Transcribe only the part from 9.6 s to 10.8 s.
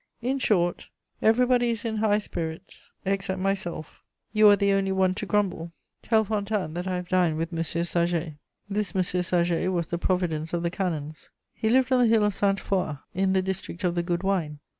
was the providence of the